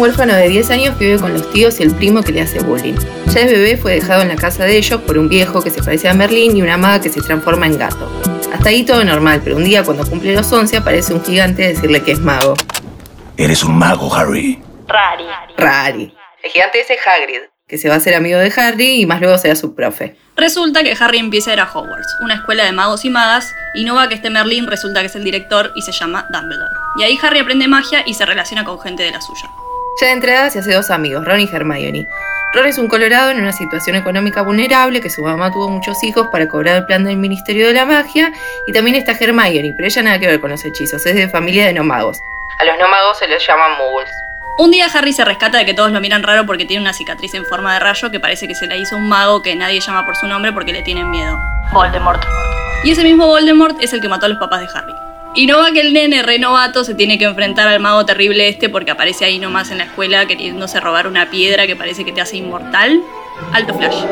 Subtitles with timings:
[0.00, 2.40] un huérfano de 10 años que vive con los tíos y el primo que le
[2.40, 2.94] hace bullying.
[3.26, 5.82] Ya de bebé fue dejado en la casa de ellos por un viejo que se
[5.82, 8.10] parece a Merlín y una maga que se transforma en gato.
[8.50, 11.68] Hasta ahí todo normal, pero un día cuando cumple los 11 aparece un gigante a
[11.68, 12.54] decirle que es mago.
[13.36, 14.62] Eres un mago, Harry.
[14.88, 15.26] Rari.
[15.58, 16.14] Rari.
[16.42, 19.20] El gigante ese es Hagrid, que se va a hacer amigo de Harry y más
[19.20, 20.16] luego será su profe.
[20.34, 23.84] Resulta que Harry empieza a ir a Hogwarts, una escuela de magos y magas, y
[23.84, 26.72] no va que este Merlin resulta que es el director y se llama Dumbledore.
[26.96, 29.50] Y ahí Harry aprende magia y se relaciona con gente de la suya.
[30.00, 32.08] Ya de entrada se hace dos amigos, Ron y Hermione.
[32.54, 36.28] Ron es un colorado en una situación económica vulnerable, que su mamá tuvo muchos hijos
[36.28, 38.32] para cobrar el plan del Ministerio de la Magia,
[38.66, 41.66] y también está Hermione, pero ella nada que ver con los hechizos, es de familia
[41.66, 42.22] de no magos.
[42.58, 44.10] A los no magos se les llaman muggles.
[44.56, 47.34] Un día Harry se rescata de que todos lo miran raro porque tiene una cicatriz
[47.34, 50.06] en forma de rayo que parece que se la hizo un mago que nadie llama
[50.06, 51.38] por su nombre porque le tienen miedo.
[51.72, 52.22] Voldemort.
[52.84, 55.09] Y ese mismo Voldemort es el que mató a los papás de Harry.
[55.32, 58.68] Y no va que el nene renovato se tiene que enfrentar al mago terrible este
[58.68, 62.20] porque aparece ahí nomás en la escuela queriéndose robar una piedra que parece que te
[62.20, 63.00] hace inmortal.
[63.52, 64.02] Alto flash.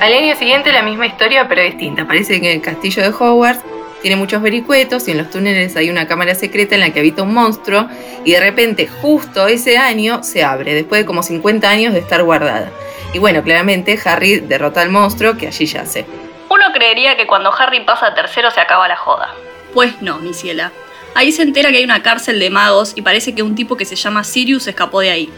[0.00, 2.06] Al año siguiente la misma historia pero distinta.
[2.06, 3.64] Parece que en el castillo de Hogwarts
[4.02, 7.22] tiene muchos vericuetos y en los túneles hay una cámara secreta en la que habita
[7.22, 7.88] un monstruo
[8.22, 12.22] y de repente justo ese año se abre, después de como 50 años de estar
[12.22, 12.70] guardada.
[13.14, 16.04] Y bueno, claramente Harry derrota al monstruo que allí yace.
[16.50, 19.32] Uno creería que cuando Harry pasa a tercero se acaba la joda.
[19.74, 20.70] Pues no, mi ciela.
[21.16, 23.84] Ahí se entera que hay una cárcel de magos y parece que un tipo que
[23.84, 25.32] se llama Sirius escapó de ahí.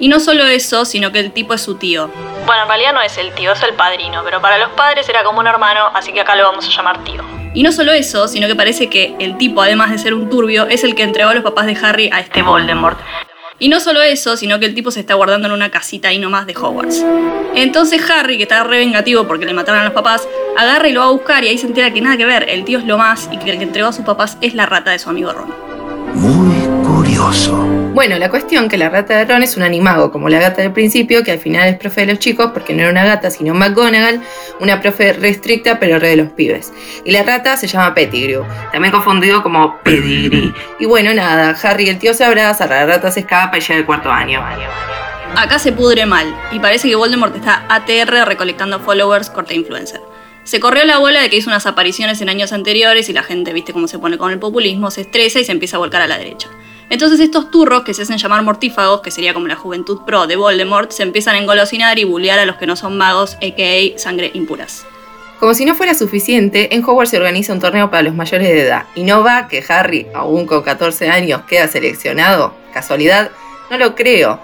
[0.00, 2.10] Y no solo eso, sino que el tipo es su tío.
[2.46, 5.22] Bueno, en realidad no es el tío, es el padrino, pero para los padres era
[5.22, 7.22] como un hermano, así que acá lo vamos a llamar tío.
[7.54, 10.66] Y no solo eso, sino que parece que el tipo, además de ser un turbio,
[10.66, 12.98] es el que entregó a los papás de Harry a este Voldemort.
[13.62, 16.18] Y no solo eso, sino que el tipo se está guardando en una casita ahí
[16.18, 17.06] nomás de Hogwarts.
[17.54, 20.26] Entonces Harry, que está re vengativo porque le mataron a los papás,
[20.58, 22.64] agarra y lo va a buscar y ahí se entera que nada que ver, el
[22.64, 24.90] tío es lo más y que el que entregó a sus papás es la rata
[24.90, 25.54] de su amigo Ron.
[26.12, 27.81] Muy curioso.
[27.92, 30.72] Bueno, la cuestión que la rata de Ron es un animago, como la gata del
[30.72, 33.52] principio, que al final es profe de los chicos, porque no era una gata, sino
[33.52, 34.22] McGonagall,
[34.60, 36.72] una profe restricta pero re de los pibes.
[37.04, 40.54] Y la rata se llama Pettigrew, también confundido como Pedigree.
[40.80, 43.76] Y bueno, nada, Harry y el tío se abrazan, la rata se escapa y llega
[43.76, 44.42] el cuarto año.
[45.36, 50.00] Acá se pudre mal, y parece que Voldemort está ATR recolectando followers corte influencer.
[50.44, 53.52] Se corrió la bola de que hizo unas apariciones en años anteriores y la gente,
[53.52, 56.06] viste cómo se pone con el populismo, se estresa y se empieza a volcar a
[56.06, 56.48] la derecha.
[56.92, 60.36] Entonces estos turros, que se hacen llamar mortífagos, que sería como la juventud pro de
[60.36, 63.98] Voldemort, se empiezan a engolosinar y bullear a los que no son magos, a.k.a.
[63.98, 64.84] sangre impuras.
[65.40, 68.60] Como si no fuera suficiente, en Hogwarts se organiza un torneo para los mayores de
[68.60, 68.84] edad.
[68.94, 72.54] Y no va que Harry, aún con 14 años, queda seleccionado.
[72.74, 73.30] ¿Casualidad?
[73.70, 74.38] No lo creo.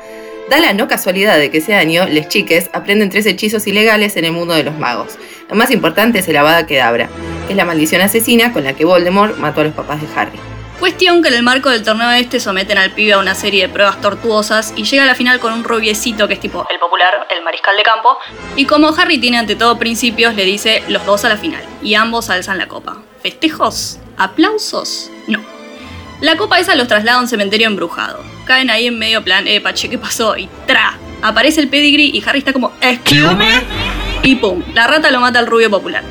[0.48, 4.25] Da la no casualidad de que ese año, les chiques aprenden tres hechizos ilegales en
[4.25, 5.19] el mundo de los magos.
[5.50, 7.10] Lo más importante es el Avada Kedavra,
[7.47, 10.57] que es la maldición asesina con la que Voldemort mató a los papás de Harry.
[10.88, 13.69] Cuestión que en el marco del torneo este someten al pibe a una serie de
[13.69, 17.26] pruebas tortuosas y llega a la final con un rubiecito que es tipo el popular,
[17.28, 18.16] el mariscal de campo,
[18.56, 21.94] y como Harry tiene ante todo principios, le dice los dos a la final, y
[21.94, 23.03] ambos alzan la copa.
[23.22, 23.98] ¿Festejos?
[24.16, 25.10] ¿Aplausos?
[25.27, 25.44] No.
[26.22, 28.25] La copa esa los traslada a un cementerio embrujado.
[28.47, 30.38] Caen ahí en medio plan, eh, pache, ¿qué pasó?
[30.38, 30.97] Y ¡tra!
[31.21, 33.37] Aparece el pedigree y Harry está como, ¿excuse?
[34.22, 36.03] Y pum, la rata lo mata al rubio popular.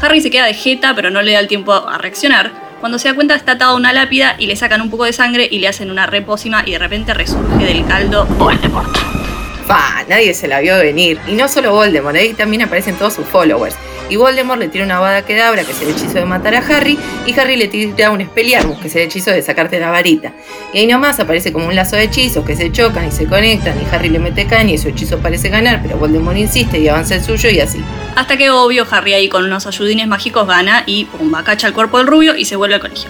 [0.00, 2.61] Harry se queda de jeta, pero no le da el tiempo a reaccionar.
[2.82, 5.12] Cuando se da cuenta está atado a una lápida y le sacan un poco de
[5.12, 8.92] sangre y le hacen una repósima y de repente resurge del caldo Voldemort.
[9.68, 11.20] Fa, nadie se la vio venir.
[11.28, 13.76] Y no solo Voldemort, ahí también aparecen todos sus followers.
[14.12, 16.98] Y Voldemort le tira una bada quedabra, que es el hechizo de matar a Harry,
[17.24, 20.34] y Harry le tira un Expelliarmus, que es el hechizo de sacarte la varita.
[20.74, 23.74] Y ahí nomás aparece como un lazo de hechizos que se chocan y se conectan,
[23.80, 27.14] y Harry le mete caña y su hechizo parece ganar, pero Voldemort insiste y avanza
[27.14, 27.82] el suyo y así.
[28.14, 31.96] Hasta que obvio Harry ahí con unos ayudines mágicos gana y pumba, cacha el cuerpo
[31.96, 33.08] del rubio y se vuelve al colegio.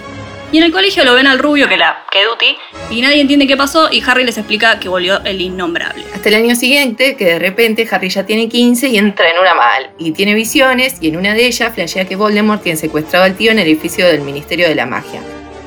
[0.53, 2.55] Y en el colegio lo ven al rubio que la que duty
[2.91, 6.03] y nadie entiende qué pasó y Harry les explica que volvió el innombrable.
[6.13, 9.55] Hasta el año siguiente, que de repente Harry ya tiene 15 y entra en una
[9.55, 9.89] mal.
[9.97, 13.49] Y tiene visiones, y en una de ellas flashea que Voldemort tiene secuestrado al tío
[13.49, 15.21] en el edificio del Ministerio de la Magia.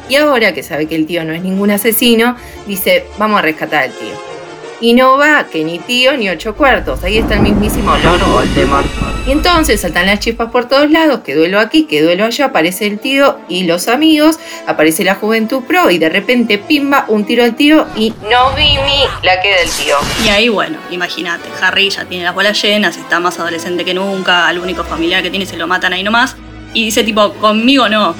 [0.08, 2.36] Y ahora que sabe que el tío no es ningún asesino,
[2.68, 4.35] dice, vamos a rescatar al tío.
[4.78, 8.86] Y no va que ni tío ni ocho cuartos, ahí está el mismísimo Lord Voldemort.
[9.26, 12.86] Y entonces saltan las chispas por todos lados, que duelo aquí, que duelo allá, aparece
[12.86, 17.42] el tío y los amigos, aparece la juventud pro y de repente pimba, un tiro
[17.42, 19.96] al tío y no vi mi la queda el tío.
[20.24, 24.46] Y ahí bueno, imagínate, Harry ya tiene las bolas llenas, está más adolescente que nunca,
[24.46, 26.36] al único familiar que tiene se lo matan ahí nomás,
[26.74, 28.14] y dice tipo, conmigo no,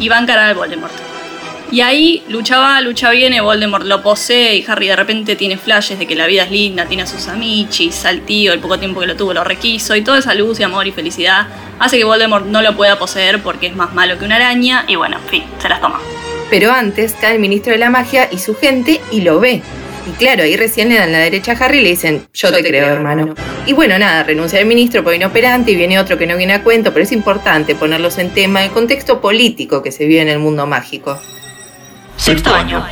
[0.00, 1.13] y va a encarar al Voldemort.
[1.70, 5.98] Y ahí lucha va, lucha viene, Voldemort lo posee y Harry de repente tiene flashes
[5.98, 9.00] de que la vida es linda, tiene a sus amichis, al tío, el poco tiempo
[9.00, 12.04] que lo tuvo lo requiso y toda esa luz y amor y felicidad hace que
[12.04, 15.28] Voldemort no lo pueda poseer porque es más malo que una araña y bueno, en
[15.28, 16.00] fin, se las toma.
[16.50, 19.62] Pero antes cae el ministro de la magia y su gente y lo ve.
[20.06, 22.62] Y claro, ahí recién le dan la derecha a Harry y le dicen, yo te
[22.62, 23.34] creo, hermano.
[23.66, 26.62] Y bueno, nada, renuncia el ministro por inoperante y viene otro que no viene a
[26.62, 30.38] cuento, pero es importante ponerlos en tema el contexto político que se vive en el
[30.38, 31.18] mundo mágico.
[32.24, 32.82] Sexto año.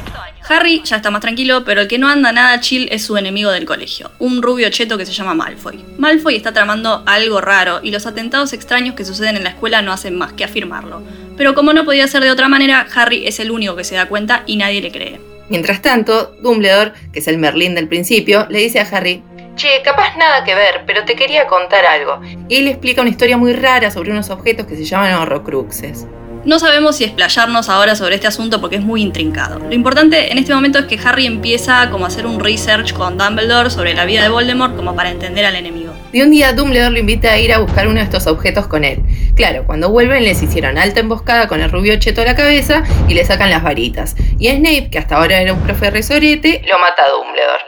[0.47, 3.51] Harry ya está más tranquilo, pero el que no anda nada chill es su enemigo
[3.51, 5.83] del colegio, un rubio cheto que se llama Malfoy.
[5.97, 9.91] Malfoy está tramando algo raro y los atentados extraños que suceden en la escuela no
[9.91, 11.03] hacen más que afirmarlo.
[11.39, 14.05] Pero como no podía ser de otra manera, Harry es el único que se da
[14.05, 15.19] cuenta y nadie le cree.
[15.49, 19.23] Mientras tanto, Dumbledore, que es el Merlín del principio, le dice a Harry,
[19.57, 22.21] Che, capaz nada que ver, pero te quería contar algo.
[22.51, 26.07] Y él le explica una historia muy rara sobre unos objetos que se llaman horrocruxes.
[26.45, 29.61] No sabemos si explayarnos ahora sobre este asunto porque es muy intrincado.
[29.61, 33.17] Lo importante en este momento es que Harry empieza como a hacer un research con
[33.17, 35.93] Dumbledore sobre la vida de Voldemort como para entender al enemigo.
[36.13, 38.83] Y un día Dumbledore lo invita a ir a buscar uno de estos objetos con
[38.83, 39.05] él.
[39.37, 43.15] Claro, cuando vuelven les hicieron alta emboscada con el rubio cheto a la cabeza y
[43.15, 44.17] le sacan las varitas.
[44.41, 47.63] Y Snape, que hasta ahora era un profe resorete, lo mata a Dumbledore.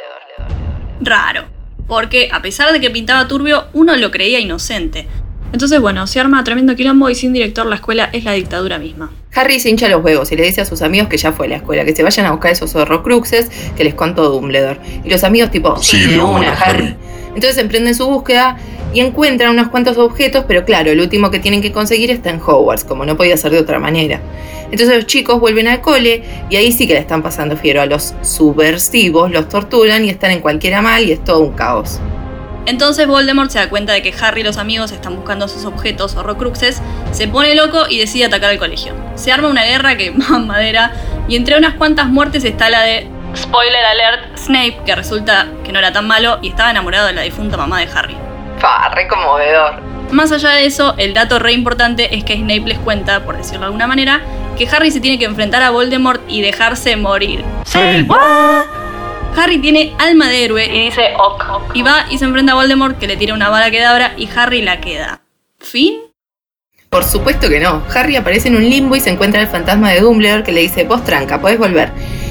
[1.00, 1.44] Raro,
[1.86, 5.06] porque a pesar de que pintaba turbio, uno lo creía inocente.
[5.54, 9.12] Entonces, bueno, se arma tremendo quilombo y sin director la escuela es la dictadura misma.
[9.36, 11.48] Harry se hincha los huevos y le dice a sus amigos que ya fue a
[11.50, 14.80] la escuela, que se vayan a buscar esos horrocruxes que les contó Dumbledore.
[15.04, 16.96] Y los amigos tipo, Sí, de una, Harry.
[17.36, 18.56] Entonces emprenden su búsqueda
[18.92, 22.40] y encuentran unos cuantos objetos, pero claro, el último que tienen que conseguir está en
[22.44, 24.20] Hogwarts, como no podía ser de otra manera.
[24.72, 27.86] Entonces los chicos vuelven al cole y ahí sí que le están pasando fiero a
[27.86, 32.00] los subversivos, los torturan y están en cualquiera mal y es todo un caos.
[32.66, 36.16] Entonces Voldemort se da cuenta de que Harry y los amigos están buscando sus objetos
[36.16, 36.80] horrocruxes,
[37.12, 38.94] se pone loco y decide atacar el colegio.
[39.16, 40.92] Se arma una guerra que madera
[41.28, 45.78] y entre unas cuantas muertes está la de spoiler alert Snape, que resulta que no
[45.78, 48.16] era tan malo y estaba enamorado de la difunta mamá de Harry.
[48.58, 49.82] Fa, re conmovedor.
[50.10, 53.60] Más allá de eso, el dato re importante es que Snape les cuenta, por decirlo
[53.60, 54.20] de alguna manera,
[54.56, 57.44] que Harry se tiene que enfrentar a Voldemort y dejarse morir.
[59.36, 61.74] Harry tiene alma de héroe Y dice, ok.
[61.74, 64.62] y va y se enfrenta a Voldemort que le tira una bala quedabra y Harry
[64.62, 65.20] la queda.
[65.58, 65.94] ¿Fin?
[66.88, 67.82] Por supuesto que no.
[67.92, 70.84] Harry aparece en un limbo y se encuentra el fantasma de Dumbledore que le dice,
[70.84, 71.90] vos tranca, podés volver.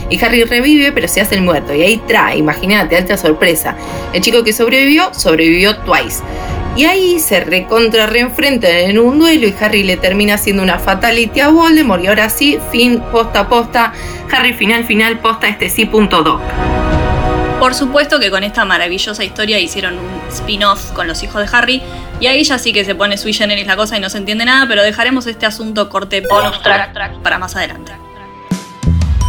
[0.10, 1.74] Y Harry revive, pero se hace el muerto.
[1.74, 3.76] Y ahí trae, imagínate, alta sorpresa.
[4.14, 6.24] El chico que sobrevivió, sobrevivió twice.
[6.76, 11.42] Y ahí se recontra reenfrentan en un duelo y Harry le termina haciendo una fatality
[11.42, 12.04] a Voldemort.
[12.04, 13.92] Y ahora sí, fin, posta, posta.
[14.32, 16.42] Harry final, final, posta, este sí, punto doc.
[17.60, 21.82] Por supuesto que con esta maravillosa historia hicieron un spin-off con los hijos de Harry
[22.20, 24.46] y ahí ya sí que se pone sui generis la cosa y no se entiende
[24.46, 28.03] nada, pero dejaremos este asunto corte bonus track para más adelante.